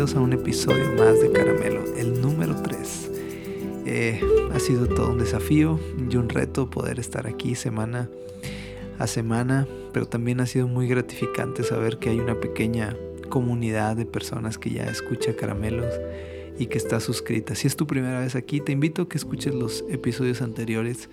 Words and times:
Bienvenidos 0.00 0.18
a 0.18 0.24
un 0.24 0.32
episodio 0.32 0.94
más 0.96 1.20
de 1.20 1.30
Caramelo, 1.30 1.84
el 1.94 2.22
número 2.22 2.56
3. 2.62 3.10
Eh, 3.84 4.22
ha 4.50 4.58
sido 4.58 4.86
todo 4.86 5.10
un 5.10 5.18
desafío 5.18 5.78
y 6.10 6.16
un 6.16 6.30
reto 6.30 6.70
poder 6.70 6.98
estar 6.98 7.26
aquí 7.26 7.54
semana 7.54 8.08
a 8.98 9.06
semana, 9.06 9.68
pero 9.92 10.06
también 10.06 10.40
ha 10.40 10.46
sido 10.46 10.68
muy 10.68 10.88
gratificante 10.88 11.64
saber 11.64 11.98
que 11.98 12.08
hay 12.08 12.18
una 12.18 12.40
pequeña 12.40 12.96
comunidad 13.28 13.94
de 13.94 14.06
personas 14.06 14.56
que 14.56 14.70
ya 14.70 14.84
escucha 14.84 15.36
Caramelos 15.36 15.92
y 16.58 16.64
que 16.68 16.78
está 16.78 16.98
suscrita. 16.98 17.54
Si 17.54 17.66
es 17.66 17.76
tu 17.76 17.86
primera 17.86 18.20
vez 18.20 18.36
aquí, 18.36 18.62
te 18.62 18.72
invito 18.72 19.02
a 19.02 19.08
que 19.10 19.18
escuches 19.18 19.54
los 19.54 19.84
episodios 19.90 20.40
anteriores 20.40 21.10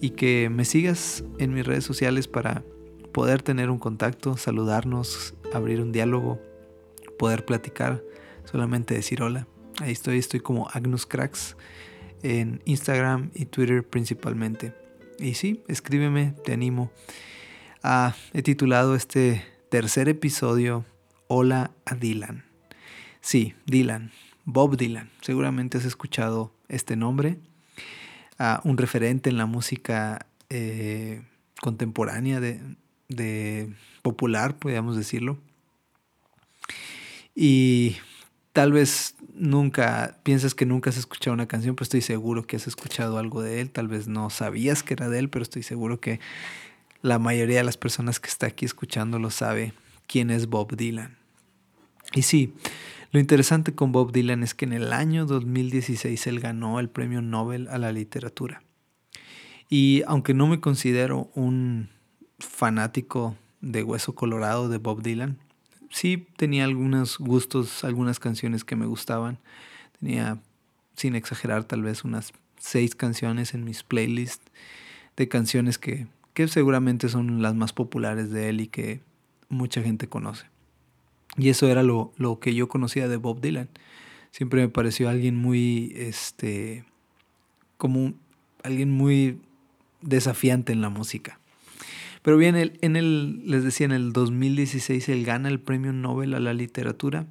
y 0.00 0.10
que 0.10 0.50
me 0.50 0.64
sigas 0.64 1.22
en 1.38 1.54
mis 1.54 1.64
redes 1.64 1.84
sociales 1.84 2.26
para 2.26 2.64
poder 3.12 3.42
tener 3.42 3.70
un 3.70 3.78
contacto, 3.78 4.36
saludarnos, 4.36 5.34
abrir 5.52 5.80
un 5.80 5.92
diálogo, 5.92 6.40
poder 7.16 7.44
platicar, 7.44 8.02
solamente 8.44 8.94
decir 8.94 9.22
hola. 9.22 9.46
Ahí 9.80 9.92
estoy, 9.92 10.18
estoy 10.18 10.40
como 10.40 10.68
Agnus 10.70 11.06
Cracks 11.06 11.56
en 12.22 12.62
Instagram 12.64 13.30
y 13.34 13.46
Twitter 13.46 13.86
principalmente. 13.86 14.74
Y 15.18 15.34
sí, 15.34 15.62
escríbeme, 15.68 16.34
te 16.44 16.52
animo. 16.52 16.90
Ah, 17.82 18.14
he 18.32 18.42
titulado 18.42 18.94
este 18.94 19.44
tercer 19.68 20.08
episodio 20.08 20.84
Hola 21.28 21.72
a 21.84 21.94
Dylan. 21.94 22.44
Sí, 23.20 23.54
Dylan, 23.66 24.12
Bob 24.44 24.76
Dylan. 24.76 25.10
Seguramente 25.20 25.78
has 25.78 25.84
escuchado 25.84 26.54
este 26.68 26.96
nombre. 26.96 27.38
Ah, 28.38 28.60
un 28.64 28.78
referente 28.78 29.30
en 29.30 29.36
la 29.36 29.46
música 29.46 30.26
eh, 30.48 31.22
contemporánea 31.60 32.40
de, 32.40 32.60
de 33.08 33.72
popular, 34.02 34.58
podríamos 34.58 34.96
decirlo. 34.96 35.38
Y 37.34 37.96
tal 38.54 38.72
vez 38.72 39.16
nunca, 39.34 40.16
piensas 40.22 40.54
que 40.54 40.64
nunca 40.64 40.88
has 40.88 40.96
escuchado 40.96 41.34
una 41.34 41.46
canción, 41.46 41.76
pero 41.76 41.82
estoy 41.82 42.00
seguro 42.00 42.46
que 42.46 42.56
has 42.56 42.66
escuchado 42.66 43.18
algo 43.18 43.42
de 43.42 43.60
él. 43.60 43.70
Tal 43.70 43.88
vez 43.88 44.08
no 44.08 44.30
sabías 44.30 44.82
que 44.82 44.94
era 44.94 45.10
de 45.10 45.18
él, 45.18 45.28
pero 45.28 45.42
estoy 45.42 45.62
seguro 45.62 46.00
que 46.00 46.20
la 47.02 47.18
mayoría 47.18 47.58
de 47.58 47.64
las 47.64 47.76
personas 47.76 48.20
que 48.20 48.28
está 48.28 48.46
aquí 48.46 48.64
escuchándolo 48.64 49.30
sabe 49.30 49.74
quién 50.06 50.30
es 50.30 50.48
Bob 50.48 50.76
Dylan. 50.76 51.18
Y 52.14 52.22
sí, 52.22 52.54
lo 53.10 53.20
interesante 53.20 53.74
con 53.74 53.92
Bob 53.92 54.12
Dylan 54.12 54.42
es 54.42 54.54
que 54.54 54.64
en 54.64 54.72
el 54.72 54.92
año 54.92 55.26
2016 55.26 56.26
él 56.28 56.40
ganó 56.40 56.80
el 56.80 56.88
premio 56.88 57.20
Nobel 57.20 57.68
a 57.68 57.76
la 57.76 57.92
literatura. 57.92 58.62
Y 59.68 60.02
aunque 60.06 60.32
no 60.32 60.46
me 60.46 60.60
considero 60.60 61.28
un 61.34 61.90
fanático 62.38 63.36
de 63.60 63.82
Hueso 63.82 64.14
Colorado 64.14 64.68
de 64.68 64.78
Bob 64.78 65.02
Dylan. 65.02 65.38
Sí 65.90 66.26
tenía 66.36 66.64
algunos 66.64 67.18
gustos, 67.18 67.84
algunas 67.84 68.20
canciones 68.20 68.64
que 68.64 68.76
me 68.76 68.86
gustaban. 68.86 69.38
Tenía, 70.00 70.40
sin 70.96 71.14
exagerar, 71.14 71.64
tal 71.64 71.82
vez 71.82 72.04
unas 72.04 72.32
seis 72.58 72.94
canciones 72.94 73.54
en 73.54 73.64
mis 73.64 73.82
playlists 73.82 74.50
de 75.16 75.28
canciones 75.28 75.78
que, 75.78 76.06
que 76.32 76.48
seguramente 76.48 77.08
son 77.08 77.42
las 77.42 77.54
más 77.54 77.72
populares 77.72 78.30
de 78.30 78.48
él 78.48 78.60
y 78.60 78.66
que 78.66 79.00
mucha 79.48 79.82
gente 79.82 80.08
conoce. 80.08 80.46
Y 81.36 81.48
eso 81.48 81.68
era 81.68 81.82
lo, 81.82 82.12
lo 82.16 82.38
que 82.40 82.54
yo 82.54 82.68
conocía 82.68 83.08
de 83.08 83.16
Bob 83.16 83.40
Dylan. 83.40 83.68
Siempre 84.30 84.62
me 84.62 84.68
pareció 84.68 85.08
alguien 85.08 85.36
muy, 85.36 85.92
este, 85.96 86.84
como 87.76 88.14
alguien 88.62 88.90
muy 88.90 89.40
desafiante 90.00 90.72
en 90.72 90.80
la 90.80 90.88
música. 90.88 91.38
Pero 92.24 92.38
bien, 92.38 92.56
en 92.56 92.96
el, 92.96 93.42
les 93.44 93.64
decía, 93.64 93.84
en 93.84 93.92
el 93.92 94.14
2016 94.14 95.10
él 95.10 95.26
gana 95.26 95.50
el 95.50 95.60
premio 95.60 95.92
Nobel 95.92 96.32
a 96.32 96.40
la 96.40 96.54
literatura 96.54 97.26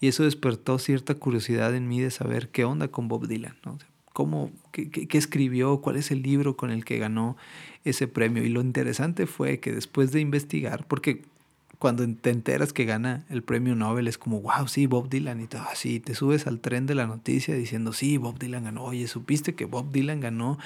y 0.00 0.06
eso 0.06 0.22
despertó 0.22 0.78
cierta 0.78 1.16
curiosidad 1.16 1.74
en 1.74 1.88
mí 1.88 2.00
de 2.00 2.12
saber 2.12 2.48
qué 2.50 2.64
onda 2.64 2.86
con 2.86 3.08
Bob 3.08 3.26
Dylan, 3.26 3.56
¿no? 3.64 3.76
¿Cómo, 4.12 4.52
qué, 4.70 4.88
qué, 4.88 5.18
escribió? 5.18 5.80
¿Cuál 5.80 5.96
es 5.96 6.12
el 6.12 6.22
libro 6.22 6.56
con 6.56 6.70
el 6.70 6.84
que 6.84 6.98
ganó 6.98 7.36
ese 7.84 8.06
premio? 8.06 8.44
Y 8.44 8.50
lo 8.50 8.60
interesante 8.60 9.26
fue 9.26 9.58
que 9.58 9.72
después 9.72 10.12
de 10.12 10.20
investigar, 10.20 10.86
porque 10.86 11.22
cuando 11.80 12.06
te 12.06 12.30
enteras 12.30 12.72
que 12.72 12.84
gana 12.84 13.24
el 13.30 13.42
premio 13.42 13.74
Nobel 13.74 14.06
es 14.06 14.16
como, 14.16 14.40
wow, 14.42 14.68
sí, 14.68 14.86
Bob 14.86 15.08
Dylan 15.08 15.40
y 15.40 15.48
todo 15.48 15.62
así, 15.62 15.98
te 15.98 16.14
subes 16.14 16.46
al 16.46 16.60
tren 16.60 16.86
de 16.86 16.94
la 16.94 17.08
noticia 17.08 17.56
diciendo, 17.56 17.92
sí, 17.92 18.16
Bob 18.16 18.38
Dylan 18.38 18.62
ganó, 18.62 18.84
oye, 18.84 19.08
¿supiste 19.08 19.56
que 19.56 19.64
Bob 19.64 19.90
Dylan 19.90 20.20
ganó 20.20 20.56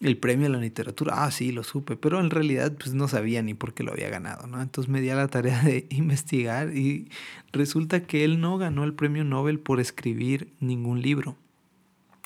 el 0.00 0.16
premio 0.16 0.46
a 0.46 0.50
la 0.50 0.58
literatura, 0.58 1.24
ah, 1.24 1.30
sí, 1.30 1.52
lo 1.52 1.62
supe, 1.62 1.94
pero 1.94 2.20
en 2.20 2.30
realidad 2.30 2.72
pues 2.72 2.94
no 2.94 3.06
sabía 3.06 3.42
ni 3.42 3.52
por 3.52 3.74
qué 3.74 3.82
lo 3.82 3.92
había 3.92 4.08
ganado, 4.08 4.46
¿no? 4.46 4.60
Entonces 4.62 4.90
me 4.90 5.02
di 5.02 5.10
a 5.10 5.14
la 5.14 5.28
tarea 5.28 5.62
de 5.62 5.86
investigar 5.90 6.74
y 6.74 7.08
resulta 7.52 8.02
que 8.04 8.24
él 8.24 8.40
no 8.40 8.56
ganó 8.56 8.84
el 8.84 8.94
premio 8.94 9.24
Nobel 9.24 9.58
por 9.58 9.78
escribir 9.78 10.52
ningún 10.58 11.02
libro. 11.02 11.36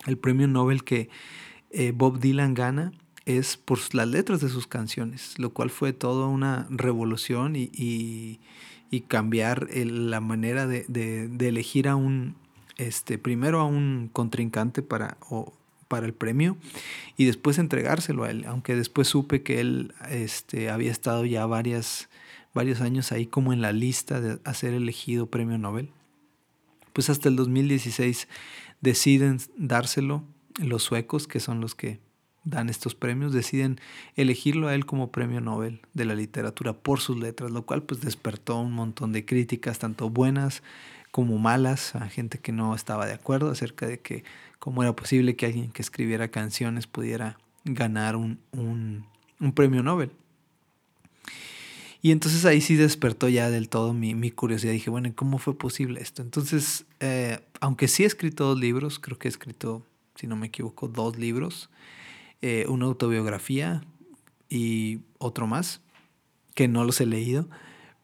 El 0.07 0.19
premio 0.19 0.47
Nobel 0.47 0.85
que 0.85 1.09
eh, 1.71 1.93
Bob 1.93 2.21
Dylan 2.21 2.55
gana 2.55 2.93
es 3.27 3.57
por 3.57 3.79
las 3.95 4.07
letras 4.07 4.41
de 4.41 4.49
sus 4.49 4.69
canciones, 4.69 5.39
lo 5.39 5.51
cual 5.51 5.71
fue 5.71 5.93
toda 5.93 6.29
una 6.29 6.69
revolución 6.71 7.57
y, 7.57 7.71
y, 7.73 8.41
cambiar 9.09 9.69
la 9.75 10.21
manera 10.21 10.69
de, 10.69 10.85
de, 10.87 11.49
elegir 11.49 11.89
a 11.89 11.97
un, 11.97 12.37
este, 12.77 13.19
primero 13.19 13.59
a 13.59 13.65
un 13.65 14.09
contrincante 14.13 14.83
para, 14.83 15.17
para 15.95 16.07
el 16.07 16.13
premio 16.13 16.57
y 17.17 17.25
después 17.25 17.57
entregárselo 17.57 18.25
a 18.25 18.31
él, 18.33 18.45
aunque 18.49 18.75
después 18.75 19.07
supe 19.07 19.45
que 19.45 19.61
él 19.61 19.95
este, 20.11 20.69
había 20.69 20.91
estado 20.91 21.25
ya 21.25 21.47
varias, 21.47 22.09
varios 22.53 22.81
años 22.81 23.13
ahí 23.13 23.27
como 23.27 23.53
en 23.53 23.63
la 23.63 23.71
lista 23.71 24.21
de 24.21 24.41
ser 24.55 24.75
elegido 24.75 25.27
premio 25.27 25.57
Nobel. 25.57 25.91
Pues 26.93 27.11
hasta 27.11 27.29
el 27.29 27.37
2016 27.37 28.27
deciden 28.81 29.39
dárselo 29.57 30.25
los 30.59 30.83
suecos, 30.83 31.29
que 31.29 31.39
son 31.39 31.61
los 31.61 31.77
que 31.77 32.01
dan 32.43 32.71
estos 32.71 32.97
premios, 32.97 33.33
deciden 33.33 33.81
elegirlo 34.17 34.67
a 34.67 34.75
él 34.75 34.87
como 34.87 35.13
premio 35.13 35.41
Nobel 35.41 35.81
de 35.93 36.07
la 36.07 36.17
literatura 36.17 36.73
por 36.73 36.99
sus 36.99 37.21
letras, 37.21 37.53
lo 37.53 37.67
cual 37.67 37.85
pues 37.85 38.01
despertó 38.01 38.59
un 38.59 38.73
montón 38.73 39.13
de 39.13 39.25
críticas, 39.25 39.79
tanto 39.79 40.11
buenas 40.11 40.65
como 41.15 41.39
malas, 41.39 41.95
a 41.95 42.09
gente 42.09 42.41
que 42.41 42.51
no 42.51 42.75
estaba 42.75 43.07
de 43.07 43.13
acuerdo 43.13 43.49
acerca 43.53 43.87
de 43.87 44.01
que 44.01 44.25
cómo 44.59 44.83
era 44.83 44.97
posible 44.97 45.37
que 45.37 45.47
alguien 45.47 45.71
que 45.71 45.81
escribiera 45.81 46.27
canciones 46.27 46.89
pudiera 46.89 47.39
ganar 47.65 48.17
un, 48.17 48.41
un, 48.51 49.53
premio 49.53 49.85
Nobel. 49.85 50.11
Y 52.03 52.11
entonces 52.11 52.45
ahí 52.45 52.61
sí 52.61 52.75
despertó 52.75 53.29
ya 53.29 53.49
del 53.49 53.69
todo 53.69 53.95
mi, 53.95 54.17
mi 54.17 54.33
curiosidad. 54.33 54.73
Dije, 54.73 54.91
bueno, 54.91 55.09
¿cómo 55.15 55.39
fue 55.39 55.57
posible 55.57 56.01
esto? 56.01 56.21
Entonces, 56.21 56.85
eh, 56.99 57.39
aunque 57.61 57.87
sí 57.87 58.03
he 58.03 58.07
escrito 58.07 58.47
dos 58.47 58.59
libros, 58.59 58.99
creo 58.99 59.17
que 59.17 59.29
he 59.29 59.31
escrito, 59.31 59.87
si 60.17 60.27
no 60.27 60.35
me 60.35 60.49
equivoco, 60.49 60.89
dos 60.89 61.17
libros, 61.17 61.71
eh, 62.43 62.67
una 62.69 62.87
autobiografía 62.87 63.85
y 64.49 64.99
otro 65.19 65.47
más, 65.47 65.81
que 66.57 66.67
no 66.67 66.83
los 66.83 67.01
he 67.01 67.07
leído. 67.07 67.49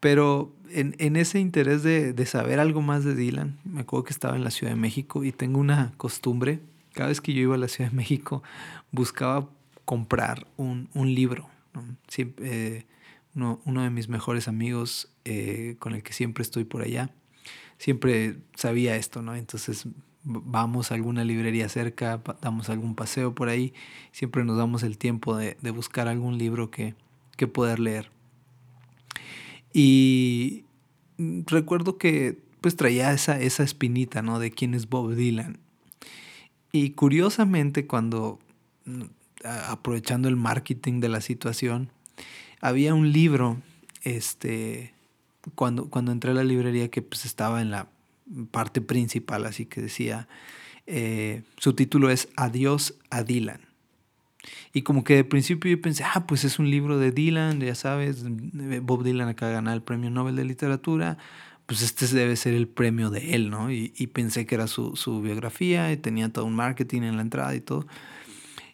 Pero 0.01 0.55
en, 0.71 0.97
en 0.99 1.17
ese 1.17 1.39
interés 1.39 1.83
de, 1.83 2.13
de, 2.13 2.27
saber 2.27 2.59
algo 2.59 2.81
más 2.81 3.05
de 3.05 3.15
Dylan, 3.15 3.59
me 3.65 3.83
acuerdo 3.83 4.05
que 4.05 4.13
estaba 4.13 4.37
en 4.37 4.45
la 4.45 4.51
Ciudad 4.51 4.73
de 4.73 4.81
México 4.81 5.25
y 5.25 5.33
tengo 5.33 5.61
una 5.61 5.93
costumbre, 5.99 6.61
cada 6.95 7.09
vez 7.09 7.21
que 7.21 7.35
yo 7.35 7.43
iba 7.43 7.55
a 7.55 7.59
la 7.59 7.69
Ciudad 7.69 7.91
de 7.91 7.97
México, 7.97 8.43
buscaba 8.91 9.49
comprar 9.85 10.47
un, 10.57 10.89
un 10.95 11.15
libro. 11.15 11.49
¿no? 11.75 11.85
Siempre, 12.09 12.77
eh, 12.77 12.87
uno, 13.35 13.61
uno, 13.65 13.83
de 13.83 13.91
mis 13.91 14.09
mejores 14.09 14.49
amigos 14.49 15.13
eh, 15.25 15.77
con 15.79 15.95
el 15.95 16.03
que 16.03 16.13
siempre 16.13 16.43
estoy 16.43 16.65
por 16.65 16.83
allá, 16.83 17.11
siempre 17.79 18.39
sabía 18.55 18.97
esto, 18.97 19.23
¿no? 19.23 19.35
Entonces 19.35 19.87
vamos 20.23 20.91
a 20.91 20.95
alguna 20.95 21.25
librería 21.25 21.69
cerca, 21.69 22.23
damos 22.43 22.69
algún 22.69 22.95
paseo 22.95 23.35
por 23.35 23.49
ahí, 23.49 23.73
siempre 24.13 24.45
nos 24.45 24.57
damos 24.59 24.83
el 24.83 24.99
tiempo 24.99 25.37
de, 25.37 25.57
de 25.61 25.71
buscar 25.71 26.09
algún 26.09 26.39
libro 26.39 26.71
que, 26.71 26.95
que 27.37 27.47
poder 27.47 27.79
leer. 27.79 28.11
Y 29.73 30.65
recuerdo 31.19 31.99
que 31.99 32.39
pues 32.61 32.77
traía 32.77 33.13
esa, 33.13 33.41
esa 33.41 33.63
espinita, 33.63 34.23
¿no? 34.23 34.39
De 34.39 34.51
quién 34.51 34.75
es 34.75 34.89
Bob 34.89 35.15
Dylan. 35.15 35.59
Y 36.73 36.91
curiosamente 36.91 37.87
cuando, 37.87 38.39
aprovechando 39.45 40.29
el 40.29 40.37
marketing 40.37 41.01
de 41.01 41.09
la 41.09 41.21
situación, 41.21 41.91
había 42.61 42.95
un 42.95 43.13
libro, 43.13 43.57
este, 44.03 44.93
cuando, 45.55 45.89
cuando 45.89 46.13
entré 46.13 46.31
a 46.31 46.35
la 46.35 46.45
librería 46.45 46.91
que 46.91 47.03
pues 47.03 47.25
estaba 47.25 47.61
en 47.63 47.71
la 47.71 47.89
parte 48.51 48.81
principal, 48.81 49.47
así 49.47 49.67
que 49.67 49.81
decía, 49.81 50.29
eh, 50.87 51.43
su 51.57 51.73
título 51.73 52.11
es 52.11 52.29
Adiós 52.37 52.95
a 53.11 53.23
Dylan. 53.23 53.70
Y 54.73 54.83
como 54.83 55.03
que 55.03 55.17
de 55.17 55.25
principio 55.25 55.71
yo 55.71 55.81
pensé, 55.81 56.05
ah, 56.05 56.27
pues 56.27 56.45
es 56.45 56.59
un 56.59 56.71
libro 56.71 56.99
de 56.99 57.11
Dylan, 57.11 57.61
ya 57.61 57.75
sabes, 57.75 58.25
Bob 58.83 59.03
Dylan 59.03 59.29
acaba 59.29 59.49
de 59.49 59.55
ganar 59.57 59.75
el 59.75 59.83
premio 59.83 60.11
Nobel 60.11 60.37
de 60.37 60.45
Literatura, 60.45 61.19
pues 61.67 61.83
este 61.83 62.07
debe 62.07 62.37
ser 62.37 62.55
el 62.55 62.69
premio 62.69 63.11
de 63.11 63.35
él, 63.35 63.51
¿no? 63.51 63.71
Y, 63.71 63.93
y 63.97 64.09
pensé 64.09 64.47
que 64.47 64.55
era 64.55 64.67
su, 64.67 64.97
su, 64.97 65.21
biografía 65.21 65.93
y 65.93 65.97
tenía 65.97 66.29
todo 66.33 66.45
un 66.45 66.55
marketing 66.55 67.03
en 67.03 67.17
la 67.17 67.23
entrada 67.23 67.55
y 67.55 67.61
todo. 67.61 67.87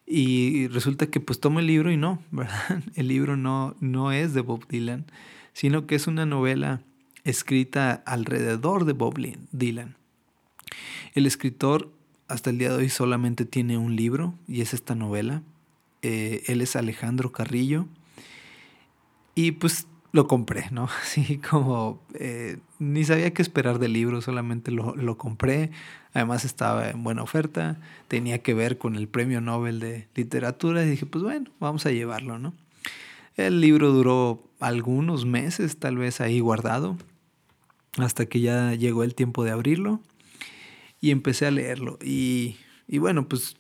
Y 0.07 0.69
resulta 0.69 1.09
que 1.09 1.21
pues 1.21 1.41
tomo 1.41 1.61
el 1.61 1.67
libro 1.67 1.91
y 1.91 1.97
no, 1.97 2.23
¿verdad? 2.31 2.83
El 2.95 3.09
libro 3.09 3.37
no, 3.37 3.75
no 3.81 4.13
es 4.13 4.35
de 4.35 4.41
Bob 4.41 4.67
Dylan, 4.69 5.05
sino 5.53 5.87
que 5.87 5.95
es 5.95 6.07
una 6.07 6.27
novela 6.27 6.81
escrita 7.25 8.03
alrededor 8.07 8.85
de 8.85 8.93
Bob 8.93 9.19
Dylan. 9.51 9.97
El 11.15 11.27
escritor 11.27 11.91
hasta 12.29 12.51
el 12.51 12.59
día 12.59 12.71
de 12.71 12.77
hoy 12.77 12.89
solamente 12.89 13.45
tiene 13.45 13.79
un 13.79 13.97
libro 13.97 14.35
y 14.47 14.61
es 14.61 14.75
esta 14.75 14.95
novela. 14.95 15.43
Eh, 16.03 16.43
él 16.47 16.61
es 16.61 16.77
Alejandro 16.77 17.33
Carrillo. 17.33 17.87
Y 19.35 19.53
pues 19.53 19.87
lo 20.13 20.27
compré, 20.27 20.69
¿no? 20.71 20.89
Así 21.03 21.39
como 21.39 22.03
eh, 22.15 22.59
ni 22.79 23.05
sabía 23.05 23.33
qué 23.33 23.43
esperar 23.43 23.79
del 23.79 23.93
libro, 23.93 24.21
solamente 24.23 24.71
lo, 24.71 24.97
lo, 24.97 25.19
compré. 25.19 25.71
Además 26.15 26.45
estaba 26.45 26.91
en 26.91 27.05
buena 27.05 27.23
oferta, 27.23 27.79
tenía 28.09 28.39
que 28.39 28.55
ver 28.55 28.79
con 28.79 28.97
el 28.97 29.09
premio 29.09 29.41
Nobel 29.41 29.79
de 29.81 30.09
literatura 30.15 30.85
y 30.85 30.91
dije, 30.91 31.07
pues 31.07 31.23
bueno, 31.23 31.51
vamos 31.61 31.85
a 31.87 31.91
llevarlo, 31.91 32.39
¿no? 32.39 32.55
El 33.37 33.61
libro 33.61 33.93
duró 33.93 34.43
algunos 34.61 35.27
meses 35.27 35.77
tal 35.77 35.99
vez 35.99 36.23
ahí 36.23 36.41
guardado, 36.41 36.97
hasta 37.99 38.25
que 38.25 38.41
ya 38.41 38.73
llegó 38.73 39.05
el 39.05 39.15
tiempo 39.15 39.45
de 39.45 39.51
abrirlo 39.51 40.01
y 41.03 41.11
empecé 41.11 41.47
a 41.47 41.51
leerlo. 41.51 41.99
Y, 42.03 42.57
y 42.89 42.97
bueno, 42.97 43.29
pues 43.29 43.57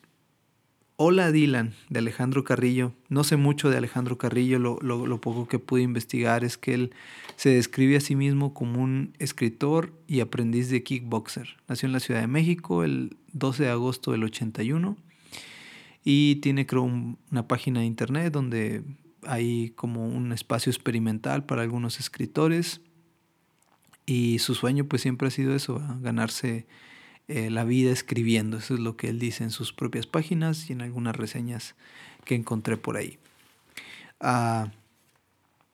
Hola 0.98 1.30
Dylan 1.30 1.74
de 1.90 1.98
Alejandro 1.98 2.42
Carrillo. 2.42 2.94
No 3.10 3.22
sé 3.22 3.36
mucho 3.36 3.68
de 3.68 3.76
Alejandro 3.76 4.16
Carrillo, 4.16 4.58
lo, 4.58 4.78
lo, 4.80 5.20
poco 5.20 5.46
que 5.46 5.58
pude 5.58 5.82
investigar 5.82 6.42
es 6.42 6.56
que 6.56 6.72
él 6.72 6.94
se 7.36 7.50
describe 7.50 7.98
a 7.98 8.00
sí 8.00 8.16
mismo 8.16 8.54
como 8.54 8.82
un 8.82 9.12
escritor 9.18 9.92
y 10.06 10.20
aprendiz 10.20 10.70
de 10.70 10.82
kickboxer. 10.82 11.58
Nació 11.68 11.84
en 11.84 11.92
la 11.92 12.00
Ciudad 12.00 12.22
de 12.22 12.28
México 12.28 12.82
el 12.82 13.18
12 13.34 13.64
de 13.64 13.68
agosto 13.68 14.12
del 14.12 14.24
81 14.24 14.96
y 16.02 16.36
tiene 16.36 16.64
creo 16.64 16.84
una 16.84 17.46
página 17.46 17.80
de 17.80 17.86
internet 17.86 18.32
donde 18.32 18.82
hay 19.26 19.74
como 19.76 20.08
un 20.08 20.32
espacio 20.32 20.70
experimental 20.70 21.44
para 21.44 21.60
algunos 21.60 22.00
escritores 22.00 22.80
y 24.06 24.38
su 24.38 24.54
sueño 24.54 24.86
pues 24.86 25.02
siempre 25.02 25.28
ha 25.28 25.30
sido 25.30 25.54
eso, 25.54 25.78
ganarse 26.00 26.66
eh, 27.28 27.50
la 27.50 27.64
vida 27.64 27.92
escribiendo. 27.92 28.58
Eso 28.58 28.74
es 28.74 28.80
lo 28.80 28.96
que 28.96 29.08
él 29.08 29.18
dice 29.18 29.44
en 29.44 29.50
sus 29.50 29.72
propias 29.72 30.06
páginas 30.06 30.70
y 30.70 30.72
en 30.72 30.82
algunas 30.82 31.16
reseñas 31.16 31.74
que 32.24 32.34
encontré 32.34 32.76
por 32.76 32.96
ahí. 32.96 33.18
Ah, 34.20 34.70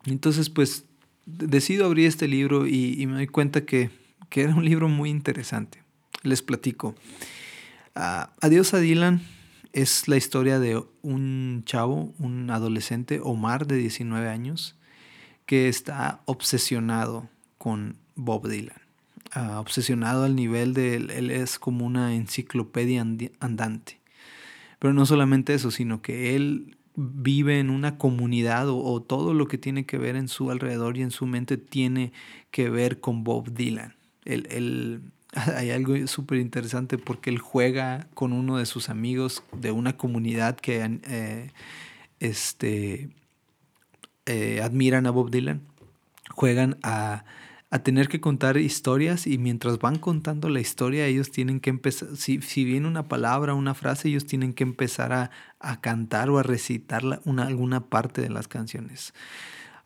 entonces, 0.05 0.51
pues 0.51 0.85
decido 1.27 1.87
abrir 1.87 2.07
este 2.07 2.29
libro 2.29 2.67
y, 2.67 3.07
me 3.07 3.15
doy 3.15 3.27
cuenta 3.27 3.65
que, 3.65 3.91
era 4.35 4.55
un 4.55 4.65
libro 4.65 4.89
muy 4.89 5.11
interesante. 5.11 5.83
Les 6.23 6.41
platico. 6.41 6.95
Ah, 7.95 8.33
Adiós 8.41 8.73
a 8.73 8.79
Dylan 8.79 9.21
es 9.73 10.09
la 10.09 10.17
historia 10.17 10.59
de 10.59 10.83
un 11.03 11.63
chavo, 11.67 12.15
un 12.19 12.51
adolescente, 12.51 13.21
Omar, 13.23 13.67
de 13.67 13.77
19 13.77 14.29
años, 14.29 14.77
que 15.45 15.69
está 15.69 16.23
obsesionado 16.25 17.29
con 17.59 17.97
Bob 18.15 18.49
Dylan. 18.49 18.82
Ah, 19.35 19.61
obsesionado 19.61 20.25
al 20.25 20.37
nivel 20.37 20.75
de 20.75 20.97
él, 20.97 21.31
es 21.31 21.59
como 21.59 21.87
una 21.87 22.15
enciclopedia 22.15 23.01
andante. 23.41 23.99
Pero 24.79 24.93
no 24.93 25.07
solamente 25.07 25.55
eso, 25.55 25.71
sino 25.71 26.03
que 26.03 26.37
él 26.37 26.77
vive 26.97 27.59
en 27.59 27.71
una 27.71 27.97
comunidad 27.97 28.69
o, 28.69 29.01
todo 29.01 29.33
lo 29.33 29.49
que 29.49 29.57
tiene 29.57 29.87
que 29.87 29.97
ver 29.97 30.17
en 30.17 30.29
su 30.29 30.51
alrededor 30.51 30.99
y 30.99 31.03
en 31.03 31.11
su 31.11 31.27
mente 31.27 31.57
tiene 31.57 32.13
que 32.51 32.69
ver 32.69 33.01
con 33.01 33.25
Bob 33.25 33.55
Dylan. 33.55 33.95
Él, 34.27 35.01
hay 35.33 35.71
algo 35.71 36.07
súper 36.09 36.37
interesante 36.39 36.99
porque 36.99 37.31
él 37.31 37.39
juega 37.39 38.09
con 38.13 38.35
uno 38.35 38.59
de 38.59 38.67
sus 38.67 38.91
amigos 38.91 39.43
de 39.57 39.73
una 39.73 39.97
comunidad 39.97 40.57
que 40.57 41.01
eh, 41.09 41.53
este, 42.21 43.09
eh, 44.27 44.61
admiran 44.63 45.07
a 45.07 45.11
Bob 45.11 45.31
Dylan. 45.31 45.63
Juegan 46.35 46.77
a 46.83 47.25
a 47.73 47.79
tener 47.79 48.09
que 48.09 48.21
contar 48.21 48.59
historias 48.59 49.27
y 49.27 49.39
mientras 49.39 49.79
van 49.79 49.99
contando 49.99 50.51
la 50.51 50.61
historia 50.61 51.07
ellos 51.07 51.31
tienen 51.31 51.59
que 51.59 51.71
empezar, 51.71 52.15
si, 52.19 52.43
si 52.43 52.65
viene 52.65 52.87
una 52.87 53.09
palabra, 53.09 53.55
una 53.55 53.73
frase, 53.73 54.09
ellos 54.09 54.27
tienen 54.27 54.53
que 54.53 54.63
empezar 54.63 55.15
a, 55.15 55.31
a 55.59 55.81
cantar 55.81 56.29
o 56.29 56.39
a 56.39 56.43
recitar 56.43 57.03
una, 57.25 57.47
alguna 57.47 57.89
parte 57.89 58.21
de 58.21 58.29
las 58.29 58.47
canciones. 58.47 59.15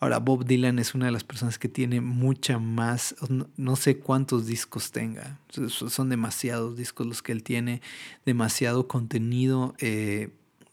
Ahora, 0.00 0.18
Bob 0.18 0.44
Dylan 0.44 0.80
es 0.80 0.96
una 0.96 1.06
de 1.06 1.12
las 1.12 1.22
personas 1.22 1.60
que 1.60 1.68
tiene 1.68 2.00
mucha 2.00 2.58
más, 2.58 3.14
no, 3.56 3.76
sé 3.76 3.98
cuántos 4.00 4.46
discos 4.46 4.90
tenga, 4.90 5.38
son 5.48 6.08
demasiados 6.08 6.76
discos 6.76 7.06
los 7.06 7.22
que 7.22 7.30
él 7.30 7.44
tiene, 7.44 7.82
demasiado 8.24 8.88
contenido. 8.88 9.76
Eh, 9.78 10.30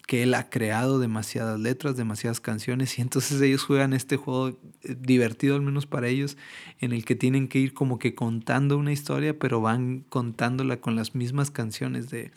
que 0.07 0.23
él 0.23 0.33
ha 0.33 0.49
creado 0.49 0.99
demasiadas 0.99 1.59
letras, 1.59 1.95
demasiadas 1.95 2.39
canciones 2.39 2.97
y 2.99 3.01
entonces 3.01 3.41
ellos 3.41 3.63
juegan 3.63 3.93
este 3.93 4.17
juego 4.17 4.49
eh, 4.81 4.95
divertido 4.99 5.55
al 5.55 5.61
menos 5.61 5.85
para 5.85 6.07
ellos 6.07 6.37
en 6.79 6.91
el 6.91 7.05
que 7.05 7.15
tienen 7.15 7.47
que 7.47 7.59
ir 7.59 7.73
como 7.73 7.99
que 7.99 8.15
contando 8.15 8.77
una 8.77 8.91
historia 8.91 9.37
pero 9.37 9.61
van 9.61 10.01
contándola 10.09 10.81
con 10.81 10.95
las 10.95 11.15
mismas 11.15 11.51
canciones 11.51 12.09
de, 12.09 12.31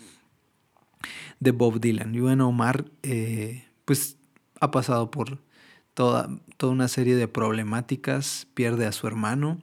de 1.41 1.51
Bob 1.51 1.81
Dylan. 1.81 2.15
Y 2.15 2.21
bueno, 2.21 2.49
Omar 2.49 2.87
eh, 3.03 3.65
pues 3.85 4.17
ha 4.61 4.71
pasado 4.71 5.11
por 5.11 5.39
toda, 5.95 6.29
toda 6.57 6.73
una 6.73 6.89
serie 6.89 7.17
de 7.17 7.29
problemáticas, 7.29 8.47
pierde 8.55 8.87
a 8.87 8.93
su 8.93 9.07
hermano 9.07 9.61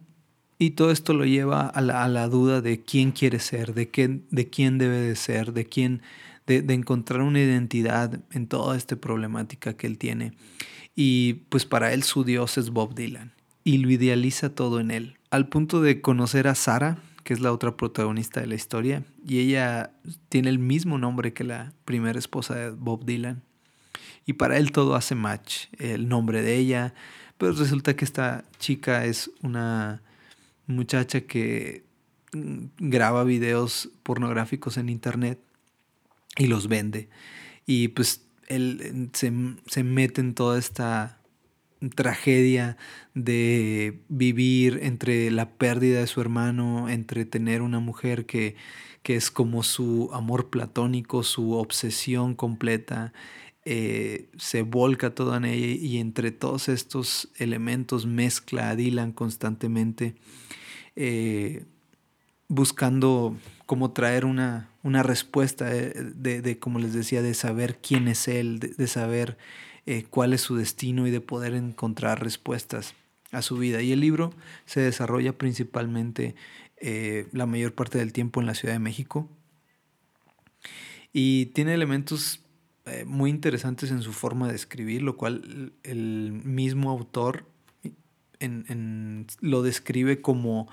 y 0.57 0.71
todo 0.71 0.91
esto 0.91 1.13
lo 1.13 1.25
lleva 1.25 1.67
a 1.67 1.81
la, 1.81 2.03
a 2.03 2.07
la 2.07 2.27
duda 2.27 2.61
de 2.61 2.81
quién 2.83 3.11
quiere 3.11 3.39
ser, 3.39 3.73
de, 3.73 3.89
qué, 3.89 4.21
de 4.29 4.49
quién 4.49 4.77
debe 4.77 4.97
de 4.97 5.15
ser, 5.15 5.53
de 5.53 5.65
quién 5.65 6.01
de, 6.47 6.73
encontrar 6.73 7.21
una 7.21 7.39
identidad 7.39 8.19
en 8.31 8.47
toda 8.47 8.77
esta 8.77 8.95
problemática 8.95 9.75
que 9.75 9.87
él 9.87 9.97
tiene. 9.97 10.33
Y 10.95 11.45
pues 11.49 11.65
para 11.65 11.93
él 11.93 12.03
su 12.03 12.23
Dios 12.23 12.57
es 12.57 12.69
Bob 12.69 12.95
Dylan 12.95 13.33
y 13.63 13.77
lo 13.77 13.89
idealiza 13.89 14.53
todo 14.53 14.79
en 14.79 14.91
él, 14.91 15.17
al 15.31 15.47
punto 15.47 15.81
de 15.81 16.01
conocer 16.01 16.47
a 16.47 16.55
Sara, 16.55 16.97
que 17.23 17.33
es 17.33 17.39
la 17.39 17.53
otra 17.53 17.77
protagonista 17.77 18.41
de 18.41 18.47
la 18.47 18.55
historia, 18.55 19.03
y 19.25 19.39
ella 19.39 19.91
tiene 20.27 20.49
el 20.49 20.59
mismo 20.59 20.97
nombre 20.97 21.31
que 21.31 21.45
la 21.45 21.71
primera 21.85 22.19
esposa 22.19 22.55
de 22.55 22.69
Bob 22.71 23.05
Dylan. 23.05 23.41
Y 24.25 24.33
para 24.33 24.57
él 24.57 24.73
todo 24.73 24.95
hace 24.95 25.15
match, 25.15 25.67
el 25.79 26.09
nombre 26.09 26.41
de 26.41 26.57
ella, 26.57 26.93
pero 27.37 27.53
resulta 27.53 27.95
que 27.95 28.03
esta 28.03 28.43
chica 28.59 29.05
es 29.05 29.31
una 29.41 30.01
muchacha 30.67 31.21
que 31.21 31.85
mm, 32.33 32.65
graba 32.79 33.23
videos 33.23 33.89
pornográficos 34.03 34.77
en 34.77 34.89
internet 34.89 35.39
y 36.37 36.47
los 36.47 36.67
vende. 36.67 37.09
Y 37.65 37.89
pues 37.89 38.25
él 38.47 39.09
se, 39.13 39.31
se 39.67 39.83
mete 39.83 40.21
en 40.21 40.33
toda 40.35 40.59
esta 40.59 41.19
tragedia 41.95 42.77
de 43.13 44.01
vivir 44.09 44.79
entre 44.83 45.29
la 45.31 45.49
pérdida 45.51 45.99
de 45.99 46.07
su 46.07 46.21
hermano, 46.21 46.89
entre 46.89 47.25
tener 47.25 47.61
una 47.61 47.79
mujer 47.79 48.25
que, 48.25 48.55
que 49.01 49.15
es 49.15 49.31
como 49.31 49.63
su 49.63 50.09
amor 50.13 50.49
platónico, 50.49 51.23
su 51.23 51.53
obsesión 51.53 52.35
completa, 52.35 53.13
eh, 53.65 54.29
se 54.37 54.61
volca 54.61 55.15
todo 55.15 55.35
en 55.35 55.45
ella 55.45 55.67
y 55.67 55.97
entre 55.97 56.31
todos 56.31 56.67
estos 56.69 57.29
elementos 57.37 58.05
mezcla 58.05 58.69
a 58.69 58.75
Dylan 58.75 59.13
constantemente, 59.13 60.15
eh, 60.95 61.65
buscando 62.47 63.37
cómo 63.65 63.91
traer 63.91 64.25
una, 64.25 64.69
una 64.83 65.03
respuesta 65.03 65.65
de, 65.65 66.57
como 66.59 66.79
les 66.79 66.93
decía, 66.93 67.21
de 67.21 67.33
saber 67.33 67.77
quién 67.77 68.07
es 68.07 68.27
él, 68.27 68.59
de, 68.59 68.87
saber 68.87 69.37
eh, 69.85 70.05
cuál 70.09 70.33
es 70.33 70.41
su 70.41 70.55
destino 70.55 71.07
y 71.07 71.11
de 71.11 71.21
poder 71.21 71.53
encontrar 71.53 72.21
respuestas 72.21 72.93
a 73.31 73.41
su 73.41 73.57
vida. 73.57 73.81
Y 73.81 73.91
el 73.91 73.99
libro 73.99 74.33
se 74.65 74.81
desarrolla 74.81 75.37
principalmente 75.37 76.35
eh, 76.77 77.27
la 77.31 77.45
mayor 77.45 77.73
parte 77.73 77.97
del 77.97 78.13
tiempo 78.13 78.41
en 78.41 78.45
la 78.45 78.55
Ciudad 78.55 78.73
de 78.73 78.79
México 78.79 79.29
y 81.13 81.47
tiene 81.47 81.73
elementos 81.73 82.41
eh, 82.85 83.05
muy 83.05 83.29
interesantes 83.29 83.91
en 83.91 84.01
su 84.01 84.11
forma 84.11 84.49
de 84.49 84.55
escribir, 84.55 85.03
lo 85.03 85.15
cual 85.15 85.71
el 85.83 86.31
mismo 86.31 86.91
autor 86.91 87.45
en, 88.39 89.25
lo 89.39 89.61
describe 89.61 90.21
como 90.21 90.67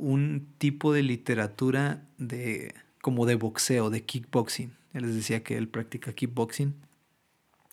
un 0.00 0.48
tipo 0.58 0.92
de 0.92 1.02
literatura 1.02 2.06
de 2.18 2.74
como 3.00 3.26
de 3.26 3.36
boxeo, 3.36 3.90
de 3.90 4.04
kickboxing. 4.04 4.72
Él 4.92 5.06
les 5.06 5.14
decía 5.14 5.42
que 5.42 5.56
él 5.56 5.68
practica 5.68 6.12
kickboxing. 6.12 6.74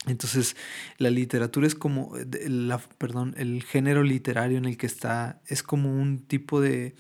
Entonces, 0.06 0.56
la 1.00 1.10
literatura 1.10 1.68
es 1.68 1.76
como, 1.76 2.14
la, 2.48 2.78
perdón, 2.78 3.34
el 3.38 3.64
género 3.64 4.04
literario 4.04 4.58
en 4.58 4.66
el 4.66 4.78
que 4.78 4.86
está 4.86 5.42
es 5.48 5.64
como 5.64 5.92
un 5.92 6.20
tipo 6.20 6.62
de, 6.62 6.96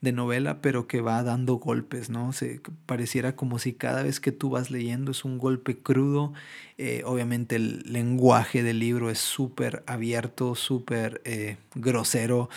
de 0.00 0.12
novela, 0.12 0.62
pero 0.62 0.86
que 0.86 1.00
va 1.00 1.22
dando 1.22 1.56
golpes, 1.56 2.08
¿no? 2.08 2.32
Se, 2.32 2.60
pareciera 2.86 3.36
como 3.36 3.58
si 3.58 3.74
cada 3.74 4.02
vez 4.02 4.20
que 4.20 4.32
tú 4.32 4.50
vas 4.50 4.70
leyendo 4.70 5.10
es 5.10 5.24
un 5.24 5.38
golpe 5.38 5.78
crudo. 5.78 6.32
Eh, 6.78 7.02
obviamente 7.04 7.56
el 7.56 7.82
lenguaje 7.84 8.62
del 8.62 8.78
libro 8.78 9.10
es 9.10 9.18
súper 9.18 9.82
abierto, 9.86 10.54
súper 10.54 11.20
eh, 11.24 11.56
grosero. 11.74 12.48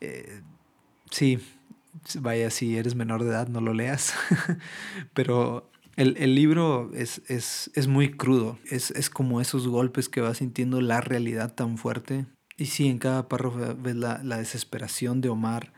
Eh, 0.00 0.42
sí, 1.10 1.40
vaya, 2.20 2.50
si 2.50 2.76
eres 2.76 2.94
menor 2.94 3.24
de 3.24 3.30
edad, 3.30 3.48
no 3.48 3.60
lo 3.60 3.74
leas. 3.74 4.14
Pero 5.14 5.70
el, 5.96 6.16
el 6.18 6.34
libro 6.34 6.90
es, 6.94 7.22
es, 7.28 7.70
es, 7.74 7.86
muy 7.86 8.10
crudo. 8.10 8.58
Es, 8.70 8.90
es 8.92 9.10
como 9.10 9.40
esos 9.40 9.68
golpes 9.68 10.08
que 10.08 10.20
vas 10.20 10.38
sintiendo 10.38 10.80
la 10.80 11.00
realidad 11.00 11.54
tan 11.54 11.78
fuerte. 11.78 12.26
Y 12.56 12.66
sí, 12.66 12.88
en 12.88 12.98
cada 12.98 13.28
párrafo 13.28 13.74
ves 13.78 13.96
la, 13.96 14.18
desesperación 14.18 15.20
de 15.20 15.30
Omar, 15.30 15.72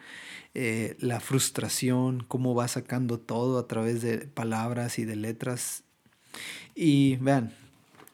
eh, 0.54 0.96
la 0.98 1.20
frustración, 1.20 2.24
cómo 2.26 2.54
va 2.54 2.66
sacando 2.68 3.18
todo 3.18 3.58
a 3.58 3.68
través 3.68 4.02
de 4.02 4.18
palabras 4.18 4.98
y 4.98 5.04
de 5.04 5.16
letras. 5.16 5.84
Y 6.74 7.16
vean, 7.16 7.54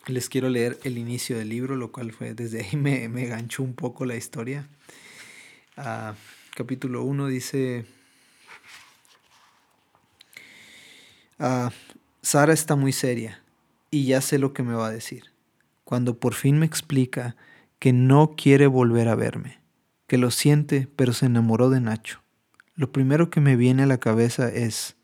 les 0.06 0.28
quiero 0.28 0.48
leer 0.48 0.78
el 0.84 0.98
inicio 0.98 1.38
del 1.38 1.48
libro, 1.48 1.76
lo 1.76 1.92
cual 1.92 2.12
fue 2.12 2.34
desde 2.34 2.62
ahí 2.64 2.76
me, 2.76 3.08
me 3.08 3.26
ganchó 3.26 3.62
un 3.62 3.74
poco 3.74 4.04
la 4.04 4.16
historia. 4.16 4.68
Ah, 5.76 6.14
capítulo 6.58 7.04
1 7.04 7.28
dice, 7.28 7.86
ah, 11.38 11.70
Sara 12.20 12.52
está 12.52 12.74
muy 12.74 12.90
seria 12.90 13.44
y 13.92 14.06
ya 14.06 14.20
sé 14.20 14.40
lo 14.40 14.52
que 14.52 14.64
me 14.64 14.74
va 14.74 14.88
a 14.88 14.90
decir. 14.90 15.26
Cuando 15.84 16.18
por 16.18 16.34
fin 16.34 16.58
me 16.58 16.66
explica 16.66 17.36
que 17.78 17.92
no 17.92 18.34
quiere 18.36 18.66
volver 18.66 19.06
a 19.06 19.14
verme, 19.14 19.60
que 20.08 20.18
lo 20.18 20.32
siente 20.32 20.88
pero 20.96 21.12
se 21.12 21.26
enamoró 21.26 21.70
de 21.70 21.80
Nacho. 21.80 22.24
Lo 22.74 22.90
primero 22.90 23.30
que 23.30 23.40
me 23.40 23.54
viene 23.54 23.84
a 23.84 23.86
la 23.86 23.98
cabeza 23.98 24.48
es 24.48 24.96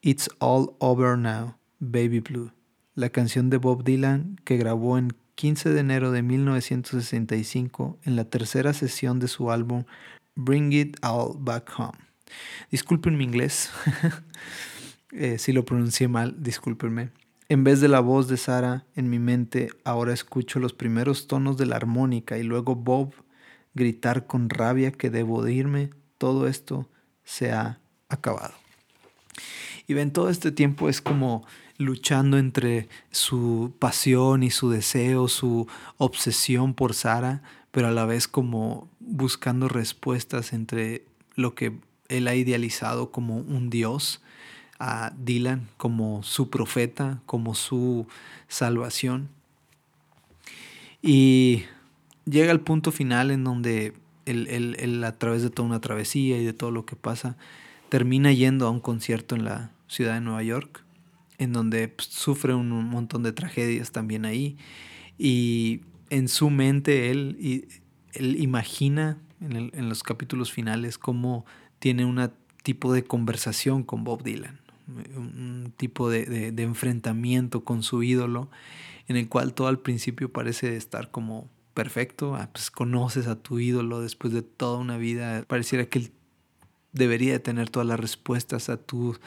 It's 0.00 0.30
All 0.38 0.70
Over 0.78 1.18
Now, 1.18 1.58
Baby 1.80 2.20
Blue, 2.20 2.52
la 2.94 3.10
canción 3.10 3.50
de 3.50 3.58
Bob 3.58 3.84
Dylan 3.84 4.40
que 4.42 4.56
grabó 4.56 4.96
en 4.96 5.14
15 5.34 5.68
de 5.68 5.80
enero 5.80 6.12
de 6.12 6.22
1965 6.22 7.98
en 8.04 8.16
la 8.16 8.24
tercera 8.24 8.72
sesión 8.72 9.18
de 9.18 9.28
su 9.28 9.50
álbum 9.50 9.84
Bring 10.34 10.72
It 10.72 10.96
All 11.02 11.34
Back 11.38 11.70
Home. 11.78 11.98
Disculpen 12.70 13.16
mi 13.16 13.24
inglés, 13.24 13.70
eh, 15.12 15.38
si 15.38 15.52
lo 15.52 15.64
pronuncié 15.64 16.08
mal, 16.08 16.36
discúlpenme. 16.42 17.10
En 17.48 17.62
vez 17.62 17.80
de 17.80 17.88
la 17.88 18.00
voz 18.00 18.26
de 18.26 18.36
Sara 18.36 18.86
en 18.96 19.10
mi 19.10 19.18
mente, 19.18 19.70
ahora 19.84 20.12
escucho 20.12 20.58
los 20.58 20.72
primeros 20.72 21.26
tonos 21.26 21.56
de 21.56 21.66
la 21.66 21.76
armónica 21.76 22.38
y 22.38 22.42
luego 22.42 22.74
Bob 22.74 23.14
gritar 23.74 24.26
con 24.26 24.48
rabia 24.48 24.92
que 24.92 25.10
debo 25.10 25.42
de 25.42 25.52
irme. 25.52 25.90
Todo 26.18 26.48
esto 26.48 26.88
se 27.22 27.52
ha 27.52 27.80
acabado. 28.08 28.54
Y 29.86 29.94
ven, 29.94 30.12
todo 30.12 30.30
este 30.30 30.52
tiempo 30.52 30.88
es 30.88 31.02
como 31.02 31.44
luchando 31.76 32.38
entre 32.38 32.88
su 33.10 33.74
pasión 33.78 34.42
y 34.42 34.50
su 34.50 34.70
deseo, 34.70 35.28
su 35.28 35.68
obsesión 35.98 36.72
por 36.72 36.94
Sara, 36.94 37.42
pero 37.74 37.88
a 37.88 37.90
la 37.90 38.06
vez 38.06 38.28
como 38.28 38.88
buscando 39.00 39.68
respuestas 39.68 40.52
entre 40.52 41.02
lo 41.34 41.56
que 41.56 41.76
él 42.08 42.28
ha 42.28 42.36
idealizado 42.36 43.10
como 43.10 43.38
un 43.38 43.68
dios, 43.68 44.22
a 44.78 45.12
Dylan 45.18 45.66
como 45.76 46.22
su 46.22 46.50
profeta, 46.50 47.20
como 47.26 47.56
su 47.56 48.06
salvación. 48.46 49.28
Y 51.02 51.64
llega 52.26 52.52
al 52.52 52.60
punto 52.60 52.92
final 52.92 53.32
en 53.32 53.42
donde 53.42 53.92
él, 54.24 55.02
a 55.04 55.18
través 55.18 55.42
de 55.42 55.50
toda 55.50 55.66
una 55.66 55.80
travesía 55.80 56.38
y 56.38 56.44
de 56.44 56.52
todo 56.52 56.70
lo 56.70 56.86
que 56.86 56.94
pasa, 56.94 57.36
termina 57.88 58.30
yendo 58.30 58.68
a 58.68 58.70
un 58.70 58.78
concierto 58.78 59.34
en 59.34 59.44
la 59.44 59.72
ciudad 59.88 60.14
de 60.14 60.20
Nueva 60.20 60.44
York, 60.44 60.84
en 61.38 61.52
donde 61.52 61.88
pues, 61.88 62.06
sufre 62.06 62.54
un 62.54 62.68
montón 62.68 63.24
de 63.24 63.32
tragedias 63.32 63.90
también 63.90 64.26
ahí. 64.26 64.58
Y 65.18 65.80
en 66.14 66.28
su 66.28 66.48
mente 66.48 67.10
él, 67.10 67.66
él 68.12 68.36
imagina 68.40 69.18
en, 69.40 69.88
los 69.88 70.04
capítulos 70.04 70.52
finales 70.52 70.96
cómo 70.96 71.44
tiene 71.80 72.04
un 72.04 72.30
tipo 72.62 72.92
de 72.92 73.02
conversación 73.02 73.82
con 73.82 74.04
Bob 74.04 74.22
Dylan, 74.22 74.60
un 75.16 75.72
tipo 75.76 76.08
de, 76.08 76.54
enfrentamiento 76.56 77.64
con 77.64 77.82
su 77.82 78.04
ídolo, 78.04 78.48
en 79.08 79.16
el 79.16 79.28
cual 79.28 79.54
todo 79.54 79.66
al 79.66 79.80
principio 79.80 80.32
parece 80.32 80.76
estar 80.76 81.10
como 81.10 81.50
perfecto, 81.74 82.36
ah, 82.36 82.48
pues 82.52 82.70
conoces 82.70 83.26
a 83.26 83.34
tu 83.34 83.58
ídolo 83.58 84.00
después 84.00 84.32
de 84.32 84.42
toda 84.42 84.78
una 84.78 84.96
vida, 84.96 85.44
pareciera 85.48 85.86
que 85.86 85.98
él 85.98 86.12
debería 86.92 87.32
de 87.32 87.40
tener 87.40 87.70
todas 87.70 87.88
las 87.88 87.98
respuestas 87.98 88.68
a 88.68 88.76
tus 88.76 89.20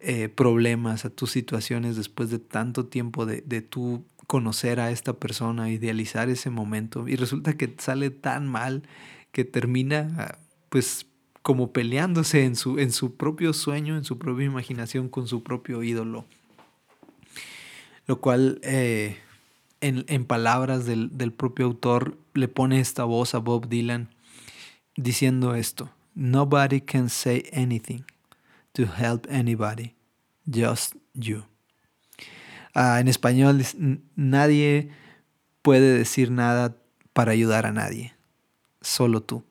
eh, 0.00 0.28
problemas, 0.28 1.04
a 1.04 1.10
tus 1.10 1.30
situaciones 1.30 1.96
después 1.96 2.28
de 2.30 2.40
tanto 2.40 2.86
tiempo 2.86 3.24
de, 3.24 3.42
de 3.42 3.62
tu 3.62 4.04
conocer 4.28 4.78
a 4.78 4.90
esta 4.90 5.14
persona, 5.14 5.70
idealizar 5.70 6.28
ese 6.28 6.50
momento 6.50 7.08
y 7.08 7.16
resulta 7.16 7.56
que 7.56 7.74
sale 7.78 8.10
tan 8.10 8.46
mal 8.46 8.82
que 9.32 9.44
termina 9.44 10.38
pues 10.68 11.06
como 11.42 11.72
peleándose 11.72 12.44
en 12.44 12.54
su, 12.54 12.78
en 12.78 12.92
su 12.92 13.16
propio 13.16 13.54
sueño, 13.54 13.96
en 13.96 14.04
su 14.04 14.18
propia 14.18 14.44
imaginación 14.44 15.08
con 15.08 15.26
su 15.26 15.42
propio 15.42 15.82
ídolo. 15.82 16.26
Lo 18.06 18.20
cual 18.20 18.60
eh, 18.62 19.16
en, 19.80 20.04
en, 20.08 20.26
palabras 20.26 20.84
del, 20.84 21.16
del 21.16 21.32
propio 21.32 21.64
autor 21.64 22.18
le 22.34 22.48
pone 22.48 22.80
esta 22.80 23.04
voz 23.04 23.34
a 23.34 23.38
Bob 23.38 23.68
Dylan 23.68 24.10
diciendo 24.94 25.54
esto, 25.54 25.90
Nobody 26.14 26.82
can 26.82 27.08
say 27.08 27.48
anything 27.50 28.04
to 28.74 28.82
help 28.84 29.26
anybody, 29.30 29.94
just 30.46 30.96
you. 31.14 31.44
Ah, 32.80 33.00
en 33.00 33.08
español, 33.08 33.60
nadie 34.14 34.90
puede 35.62 35.98
decir 35.98 36.30
nada 36.30 36.76
para 37.12 37.32
ayudar 37.32 37.66
a 37.66 37.72
nadie, 37.72 38.14
solo 38.80 39.20
tú. 39.20 39.42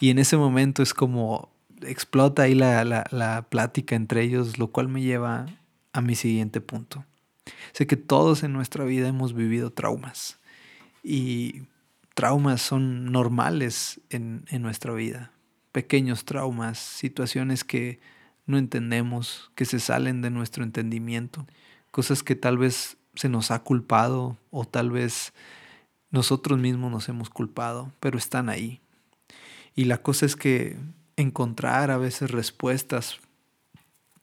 Y 0.00 0.08
en 0.08 0.18
ese 0.18 0.38
momento 0.38 0.82
es 0.82 0.94
como 0.94 1.52
explota 1.82 2.44
ahí 2.44 2.54
la, 2.54 2.84
la, 2.86 3.42
plática 3.50 3.96
entre 3.96 4.22
ellos, 4.22 4.56
lo 4.56 4.68
cual 4.68 4.88
me 4.88 5.02
lleva 5.02 5.44
a 5.92 6.00
mi 6.00 6.14
siguiente 6.14 6.62
punto. 6.62 7.04
Sé 7.72 7.86
que 7.86 7.98
todos 7.98 8.42
en 8.44 8.54
nuestra 8.54 8.86
vida 8.86 9.08
hemos 9.08 9.34
vivido 9.34 9.70
traumas 9.70 10.38
y 11.04 11.64
traumas 12.14 12.62
son 12.62 13.12
normales 13.12 14.00
en, 14.08 14.46
en, 14.48 14.62
nuestra 14.62 14.94
vida. 14.94 15.32
Pequeños 15.70 16.24
traumas, 16.24 16.78
situaciones 16.78 17.62
que 17.62 18.00
no 18.46 18.56
entendemos, 18.56 19.50
que 19.54 19.66
se 19.66 19.80
salen 19.80 20.22
de 20.22 20.30
nuestro 20.30 20.64
entendimiento 20.64 21.46
cosas 21.92 22.24
que 22.24 22.34
tal 22.34 22.58
vez 22.58 22.96
se 23.14 23.28
nos 23.28 23.52
ha 23.52 23.60
culpado 23.60 24.36
o 24.50 24.64
tal 24.64 24.90
vez 24.90 25.32
nosotros 26.10 26.58
mismos 26.58 26.90
nos 26.90 27.08
hemos 27.08 27.30
culpado, 27.30 27.92
pero 28.00 28.18
están 28.18 28.48
ahí. 28.48 28.80
Y 29.76 29.84
la 29.84 29.98
cosa 29.98 30.26
es 30.26 30.34
que 30.34 30.76
encontrar 31.16 31.90
a 31.90 31.98
veces 31.98 32.30
respuestas 32.30 33.20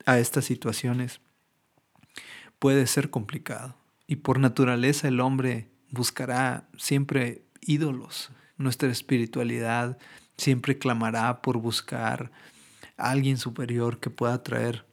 a 0.05 0.19
estas 0.19 0.45
situaciones 0.45 1.21
puede 2.57 2.85
ser 2.87 3.09
complicado. 3.09 3.75
Y 4.07 4.17
por 4.17 4.39
naturaleza 4.39 5.07
el 5.07 5.19
hombre 5.19 5.69
buscará 5.91 6.67
siempre 6.77 7.43
ídolos. 7.61 8.31
Nuestra 8.57 8.89
espiritualidad 8.89 9.97
siempre 10.37 10.77
clamará 10.77 11.41
por 11.41 11.57
buscar 11.59 12.31
a 12.97 13.11
alguien 13.11 13.37
superior 13.37 13.99
que 13.99 14.09
pueda 14.09 14.43
traer 14.43 14.85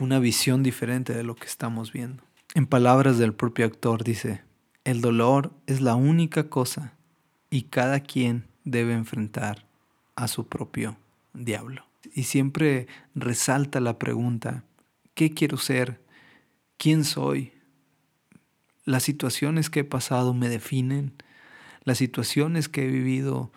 una 0.00 0.18
visión 0.18 0.62
diferente 0.62 1.14
de 1.14 1.22
lo 1.22 1.36
que 1.36 1.46
estamos 1.46 1.92
viendo. 1.92 2.24
En 2.54 2.66
palabras 2.66 3.18
del 3.18 3.34
propio 3.34 3.66
actor 3.66 4.02
dice, 4.02 4.42
el 4.84 5.00
dolor 5.00 5.52
es 5.66 5.80
la 5.80 5.94
única 5.94 6.48
cosa 6.48 6.94
y 7.50 7.62
cada 7.62 8.00
quien 8.00 8.46
debe 8.64 8.94
enfrentar 8.94 9.66
a 10.16 10.26
su 10.26 10.48
propio 10.48 10.96
diablo. 11.34 11.84
Y 12.14 12.24
siempre 12.24 12.88
resalta 13.14 13.78
la 13.78 13.98
pregunta, 13.98 14.64
¿qué 15.14 15.32
quiero 15.32 15.58
ser? 15.58 16.00
¿Quién 16.78 17.04
soy? 17.04 17.52
Las 18.84 19.02
situaciones 19.02 19.68
que 19.68 19.80
he 19.80 19.84
pasado 19.84 20.32
me 20.32 20.48
definen. 20.48 21.12
Las 21.84 21.98
situaciones 21.98 22.68
que 22.68 22.84
he 22.84 22.88
vivido 22.88 23.52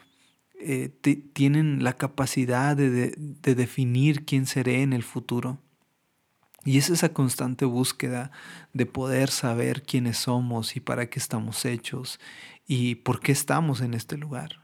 eh, 0.60 0.90
tienen 1.34 1.84
la 1.84 1.94
capacidad 1.94 2.76
de 2.76 3.12
definir 3.42 4.26
quién 4.26 4.46
seré 4.46 4.82
en 4.82 4.94
el 4.94 5.04
futuro. 5.04 5.63
Y 6.66 6.78
es 6.78 6.90
esa 6.90 7.10
constante 7.10 7.66
búsqueda 7.66 8.32
de 8.74 8.86
poder 8.86 9.30
saber 9.30 9.84
quiénes 9.84 10.18
somos 10.18 10.76
y 10.76 10.80
para 10.80 11.10
qué 11.10 11.20
estamos 11.20 11.66
hechos 11.66 12.20
y 12.68 12.96
por 12.96 13.20
qué 13.20 13.32
estamos 13.32 13.82
en 13.82 13.94
este 13.94 14.18
lugar. 14.18 14.62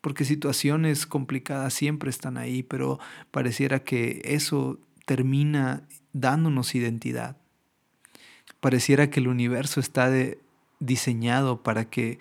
Porque 0.00 0.24
situaciones 0.24 1.06
complicadas 1.06 1.74
siempre 1.74 2.10
están 2.10 2.38
ahí, 2.38 2.62
pero 2.62 2.98
pareciera 3.30 3.82
que 3.82 4.22
eso 4.24 4.78
termina 5.04 5.82
dándonos 6.12 6.74
identidad. 6.74 7.36
Pareciera 8.60 9.10
que 9.10 9.20
el 9.20 9.28
universo 9.28 9.80
está 9.80 10.10
diseñado 10.78 11.62
para 11.62 11.90
que 11.90 12.18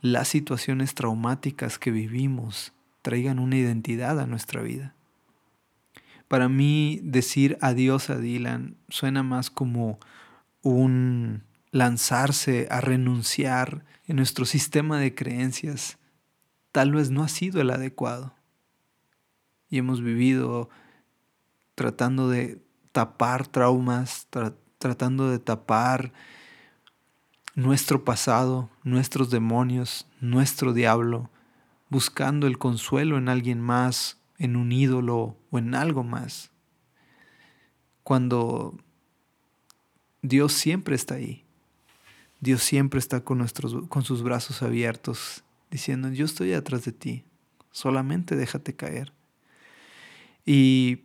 las 0.00 0.28
situaciones 0.28 0.94
traumáticas 0.94 1.78
que 1.78 1.90
vivimos 1.90 2.72
traigan 3.02 3.38
una 3.38 3.56
identidad 3.56 4.18
a 4.20 4.26
nuestra 4.26 4.62
vida. 4.62 4.94
Para 6.28 6.48
mí 6.48 7.00
decir 7.02 7.58
adiós 7.60 8.10
a 8.10 8.16
Dylan 8.16 8.76
suena 8.88 9.22
más 9.22 9.50
como 9.50 9.98
un 10.62 11.42
lanzarse 11.70 12.68
a 12.70 12.80
renunciar 12.80 13.84
en 14.06 14.16
nuestro 14.16 14.44
sistema 14.44 14.98
de 14.98 15.14
creencias. 15.14 15.98
Tal 16.72 16.92
vez 16.92 17.10
no 17.10 17.22
ha 17.22 17.28
sido 17.28 17.60
el 17.60 17.70
adecuado. 17.70 18.34
Y 19.68 19.78
hemos 19.78 20.00
vivido 20.00 20.70
tratando 21.74 22.28
de 22.28 22.62
tapar 22.92 23.46
traumas, 23.48 24.28
tratando 24.78 25.30
de 25.30 25.38
tapar 25.38 26.12
nuestro 27.54 28.04
pasado, 28.04 28.70
nuestros 28.82 29.30
demonios, 29.30 30.06
nuestro 30.20 30.72
diablo, 30.72 31.30
buscando 31.88 32.46
el 32.46 32.58
consuelo 32.58 33.18
en 33.18 33.28
alguien 33.28 33.60
más, 33.60 34.20
en 34.38 34.56
un 34.56 34.72
ídolo 34.72 35.36
o 35.50 35.58
en 35.58 35.74
algo 35.74 36.04
más. 36.04 36.50
Cuando 38.02 38.76
Dios 40.22 40.52
siempre 40.54 40.94
está 40.94 41.16
ahí. 41.16 41.44
Dios 42.40 42.62
siempre 42.62 42.98
está 42.98 43.22
con, 43.24 43.38
nuestros, 43.38 43.88
con 43.88 44.04
sus 44.04 44.22
brazos 44.22 44.62
abiertos, 44.62 45.44
diciendo, 45.70 46.10
yo 46.10 46.24
estoy 46.24 46.52
atrás 46.52 46.84
de 46.84 46.92
ti, 46.92 47.24
solamente 47.70 48.36
déjate 48.36 48.74
caer. 48.74 49.12
Y 50.44 51.04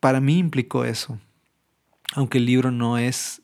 para 0.00 0.20
mí 0.20 0.38
implicó 0.38 0.84
eso, 0.84 1.18
aunque 2.14 2.38
el 2.38 2.46
libro 2.46 2.70
no 2.70 2.98
es 2.98 3.42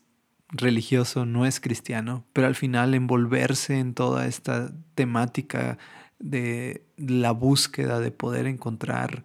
religioso, 0.49 1.25
no 1.25 1.45
es 1.45 1.59
cristiano, 1.59 2.25
pero 2.33 2.47
al 2.47 2.55
final 2.55 2.93
envolverse 2.93 3.79
en 3.79 3.93
toda 3.93 4.27
esta 4.27 4.71
temática 4.95 5.77
de 6.19 6.83
la 6.97 7.31
búsqueda 7.31 7.99
de 7.99 8.11
poder 8.11 8.47
encontrar 8.47 9.23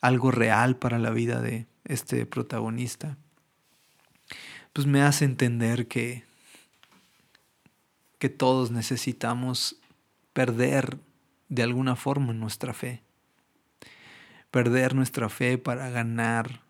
algo 0.00 0.30
real 0.30 0.76
para 0.76 0.98
la 0.98 1.10
vida 1.10 1.40
de 1.40 1.66
este 1.84 2.26
protagonista, 2.26 3.16
pues 4.72 4.86
me 4.86 5.02
hace 5.02 5.24
entender 5.24 5.88
que, 5.88 6.24
que 8.18 8.28
todos 8.28 8.70
necesitamos 8.70 9.76
perder 10.32 10.98
de 11.48 11.62
alguna 11.62 11.96
forma 11.96 12.32
nuestra 12.32 12.74
fe. 12.74 13.02
Perder 14.50 14.94
nuestra 14.94 15.28
fe 15.28 15.58
para 15.58 15.90
ganar 15.90 16.60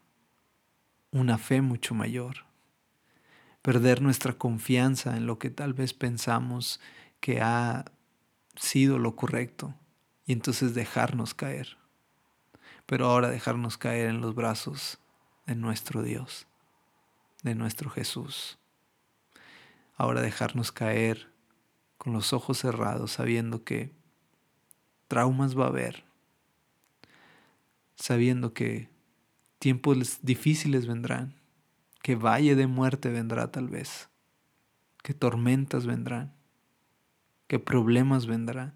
una 1.11 1.39
fe 1.39 1.63
mucho 1.63 1.95
mayor. 1.95 2.45
Perder 3.63 4.03
nuestra 4.03 4.35
confianza 4.35 5.17
en 5.17 5.27
lo 5.27 5.39
que 5.39 5.51
tal 5.51 5.73
vez 5.73 5.93
pensamos 5.93 6.81
que 7.21 7.41
ha 7.41 7.87
sido 8.57 8.99
lo 8.99 9.17
correcto 9.17 9.75
y 10.27 10.33
entonces 10.33 10.75
dejarnos 10.75 11.35
caer. 11.35 11.77
Pero 12.87 13.07
ahora 13.07 13.29
dejarnos 13.29 13.79
caer 13.79 14.09
en 14.09 14.21
los 14.21 14.35
brazos 14.35 14.99
de 15.47 15.55
nuestro 15.55 16.03
Dios, 16.03 16.47
de 17.43 17.55
nuestro 17.55 17.91
Jesús. 17.91 18.59
Ahora 19.97 20.21
dejarnos 20.21 20.73
caer 20.73 21.31
con 21.99 22.13
los 22.13 22.33
ojos 22.33 22.59
cerrados 22.59 23.13
sabiendo 23.13 23.65
que 23.65 23.93
traumas 25.09 25.59
va 25.59 25.65
a 25.65 25.69
haber, 25.69 26.05
sabiendo 27.95 28.53
que 28.53 28.91
tiempos 29.59 30.19
difíciles 30.23 30.87
vendrán, 30.87 31.35
que 32.03 32.15
valle 32.15 32.55
de 32.55 32.67
muerte 32.67 33.11
vendrá 33.11 33.51
tal 33.51 33.69
vez, 33.69 34.09
que 35.03 35.15
tormentas 35.15 35.87
vendrán, 35.87 36.36
que 37.47 37.59
problemas 37.59 38.27
vendrán, 38.27 38.75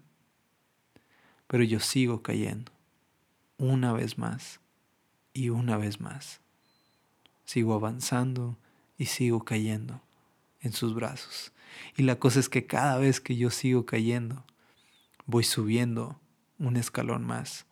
pero 1.47 1.63
yo 1.63 1.79
sigo 1.79 2.23
cayendo 2.23 2.71
una 3.57 3.93
vez 3.93 4.17
más 4.17 4.59
y 5.33 5.49
una 5.49 5.77
vez 5.77 5.99
más. 5.99 6.41
Sigo 7.43 7.73
avanzando 7.73 8.57
y 8.97 9.07
sigo 9.07 9.43
cayendo 9.43 10.01
en 10.61 10.73
sus 10.73 10.93
brazos. 10.93 11.51
Y 11.97 12.03
la 12.03 12.17
cosa 12.17 12.39
es 12.39 12.49
que 12.49 12.65
cada 12.65 12.97
vez 12.97 13.19
que 13.19 13.35
yo 13.35 13.49
sigo 13.49 13.85
cayendo, 13.85 14.45
voy 15.25 15.43
subiendo 15.43 16.19
un 16.59 16.77
escalón 16.77 17.25
más. 17.25 17.65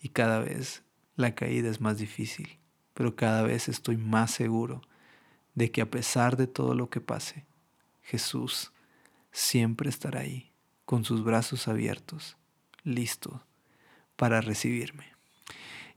Y 0.00 0.10
cada 0.10 0.40
vez 0.40 0.82
la 1.16 1.34
caída 1.34 1.70
es 1.70 1.80
más 1.80 1.98
difícil, 1.98 2.58
pero 2.92 3.14
cada 3.16 3.42
vez 3.42 3.68
estoy 3.68 3.96
más 3.96 4.32
seguro 4.32 4.82
de 5.54 5.70
que 5.70 5.80
a 5.80 5.90
pesar 5.90 6.36
de 6.36 6.46
todo 6.46 6.74
lo 6.74 6.90
que 6.90 7.00
pase, 7.00 7.46
Jesús 8.02 8.73
siempre 9.34 9.90
estará 9.90 10.20
ahí, 10.20 10.52
con 10.84 11.04
sus 11.04 11.24
brazos 11.24 11.66
abiertos, 11.66 12.36
listo 12.84 13.44
para 14.14 14.40
recibirme. 14.40 15.06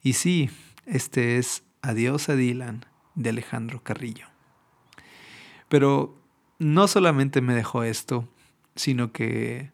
Y 0.01 0.13
sí, 0.13 0.49
este 0.85 1.37
es 1.37 1.63
Adiós 1.83 2.29
a 2.29 2.35
Dylan 2.35 2.85
de 3.13 3.29
Alejandro 3.29 3.83
Carrillo. 3.83 4.25
Pero 5.69 6.17
no 6.57 6.87
solamente 6.87 7.39
me 7.41 7.53
dejó 7.53 7.83
esto, 7.83 8.27
sino 8.75 9.11
que 9.11 9.71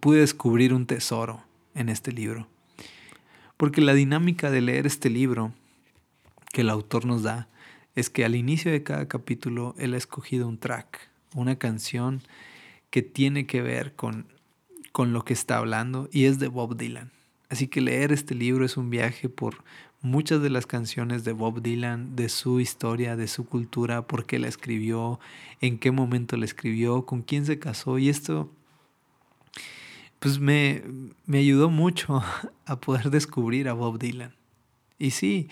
pude 0.00 0.20
descubrir 0.20 0.72
un 0.72 0.86
tesoro 0.86 1.42
en 1.74 1.88
este 1.88 2.12
libro. 2.12 2.46
Porque 3.56 3.80
la 3.80 3.94
dinámica 3.94 4.52
de 4.52 4.60
leer 4.60 4.86
este 4.86 5.10
libro 5.10 5.52
que 6.52 6.60
el 6.60 6.70
autor 6.70 7.06
nos 7.06 7.24
da 7.24 7.48
es 7.96 8.08
que 8.08 8.24
al 8.24 8.36
inicio 8.36 8.70
de 8.70 8.84
cada 8.84 9.08
capítulo 9.08 9.74
él 9.78 9.94
ha 9.94 9.96
escogido 9.96 10.46
un 10.46 10.58
track, 10.58 11.10
una 11.34 11.56
canción 11.56 12.22
que 12.90 13.02
tiene 13.02 13.46
que 13.46 13.62
ver 13.62 13.94
con, 13.94 14.26
con 14.92 15.12
lo 15.12 15.24
que 15.24 15.32
está 15.32 15.58
hablando 15.58 16.08
y 16.12 16.24
es 16.24 16.38
de 16.38 16.48
Bob 16.48 16.76
Dylan. 16.76 17.10
Así 17.48 17.68
que 17.68 17.80
leer 17.80 18.12
este 18.12 18.34
libro 18.34 18.64
es 18.64 18.76
un 18.76 18.90
viaje 18.90 19.28
por 19.28 19.64
muchas 20.00 20.42
de 20.42 20.50
las 20.50 20.66
canciones 20.66 21.24
de 21.24 21.32
Bob 21.32 21.62
Dylan, 21.62 22.14
de 22.14 22.28
su 22.28 22.60
historia, 22.60 23.16
de 23.16 23.26
su 23.26 23.46
cultura, 23.46 24.06
por 24.06 24.26
qué 24.26 24.38
la 24.38 24.48
escribió, 24.48 25.18
en 25.60 25.78
qué 25.78 25.90
momento 25.90 26.36
la 26.36 26.44
escribió, 26.44 27.04
con 27.04 27.22
quién 27.22 27.46
se 27.46 27.58
casó. 27.58 27.98
Y 27.98 28.08
esto, 28.08 28.50
pues 30.18 30.38
me, 30.38 30.82
me 31.26 31.38
ayudó 31.38 31.70
mucho 31.70 32.22
a 32.66 32.80
poder 32.80 33.10
descubrir 33.10 33.68
a 33.68 33.72
Bob 33.72 33.98
Dylan. 33.98 34.34
Y 34.98 35.12
sí, 35.12 35.48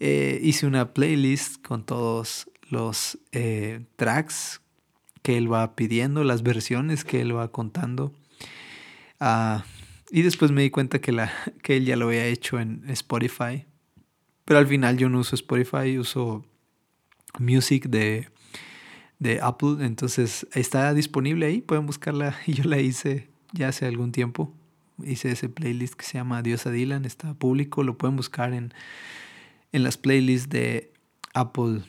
eh, 0.00 0.40
hice 0.42 0.66
una 0.66 0.92
playlist 0.92 1.62
con 1.66 1.84
todos 1.84 2.50
los 2.70 3.18
eh, 3.32 3.84
tracks 3.96 4.60
que 5.24 5.38
él 5.38 5.50
va 5.50 5.74
pidiendo, 5.74 6.22
las 6.22 6.42
versiones 6.42 7.02
que 7.02 7.22
él 7.22 7.34
va 7.34 7.50
contando. 7.50 8.12
Ah, 9.18 9.64
y 10.10 10.20
después 10.20 10.52
me 10.52 10.60
di 10.60 10.68
cuenta 10.68 11.00
que, 11.00 11.10
él 11.68 11.86
ya 11.86 11.96
lo 11.96 12.08
había 12.08 12.26
hecho 12.26 12.60
en 12.60 12.84
Spotify. 12.90 13.64
Pero 14.44 14.58
al 14.60 14.66
final 14.66 14.98
yo 14.98 15.08
no 15.08 15.20
uso 15.20 15.34
Spotify, 15.34 15.98
uso 15.98 16.44
Music 17.38 17.86
de, 17.88 18.28
de 19.18 19.40
Apple. 19.40 19.78
Entonces 19.80 20.46
está 20.52 20.92
disponible 20.92 21.46
ahí, 21.46 21.62
pueden 21.62 21.86
buscarla. 21.86 22.36
Yo 22.46 22.64
la 22.64 22.78
hice 22.78 23.30
ya 23.52 23.68
hace 23.68 23.86
algún 23.86 24.12
tiempo. 24.12 24.52
Hice 25.02 25.30
ese 25.30 25.48
playlist 25.48 25.94
que 25.94 26.04
se 26.04 26.18
llama 26.18 26.42
Dios 26.42 26.66
a 26.66 26.70
Dylan, 26.70 27.06
está 27.06 27.32
público, 27.32 27.82
lo 27.82 27.96
pueden 27.96 28.16
buscar 28.16 28.52
en, 28.52 28.74
en 29.72 29.82
las 29.82 29.96
playlists 29.96 30.50
de 30.50 30.92
Apple 31.32 31.80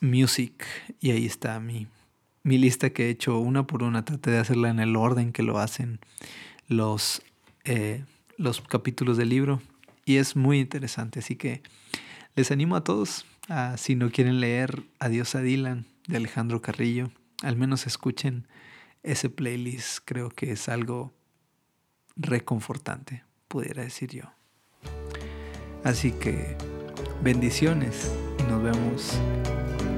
Music. 0.00 0.64
Y 1.00 1.12
ahí 1.12 1.26
está 1.26 1.60
mi, 1.60 1.86
mi 2.42 2.58
lista 2.58 2.90
que 2.90 3.06
he 3.06 3.10
hecho 3.10 3.38
una 3.38 3.66
por 3.66 3.82
una, 3.82 4.04
traté 4.04 4.30
de 4.30 4.38
hacerla 4.38 4.70
en 4.70 4.80
el 4.80 4.96
orden 4.96 5.32
que 5.32 5.42
lo 5.42 5.58
hacen 5.58 6.00
los, 6.68 7.22
eh, 7.64 8.04
los 8.36 8.60
capítulos 8.60 9.16
del 9.16 9.28
libro 9.28 9.62
y 10.04 10.16
es 10.16 10.36
muy 10.36 10.58
interesante, 10.58 11.20
así 11.20 11.36
que 11.36 11.62
les 12.34 12.50
animo 12.50 12.76
a 12.76 12.84
todos, 12.84 13.26
a, 13.48 13.76
si 13.76 13.94
no 13.94 14.10
quieren 14.10 14.40
leer 14.40 14.82
Adiós 14.98 15.34
a 15.34 15.40
Dylan 15.40 15.86
de 16.06 16.16
Alejandro 16.16 16.60
Carrillo, 16.60 17.10
al 17.42 17.56
menos 17.56 17.86
escuchen 17.86 18.46
ese 19.02 19.28
playlist, 19.30 20.00
creo 20.04 20.30
que 20.30 20.52
es 20.52 20.68
algo 20.68 21.12
reconfortante, 22.16 23.24
pudiera 23.48 23.82
decir 23.82 24.10
yo. 24.10 24.24
Así 25.84 26.12
que 26.12 26.56
bendiciones 27.22 28.12
y 28.38 28.42
nos 28.44 28.62
vemos 28.62 29.18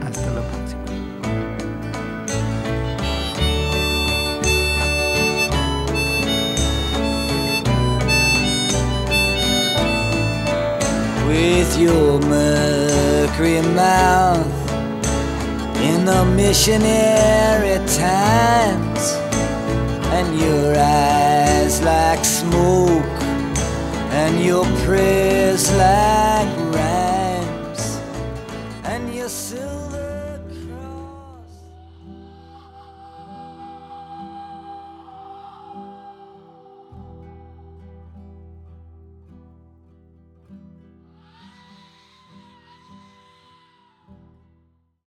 hasta 0.02 0.32
la 0.32 0.50
próxima. 0.50 0.83
With 11.34 11.76
your 11.80 12.20
mercury 12.20 13.60
mouth 13.60 14.46
in 15.82 16.04
the 16.04 16.24
missionary 16.36 17.78
times 17.88 19.04
and 20.16 20.38
your 20.38 20.76
eyes 20.78 21.82
like 21.82 22.24
smoke 22.24 23.18
and 24.22 24.44
your 24.44 24.64
prayers 24.86 25.72
like 25.72 26.52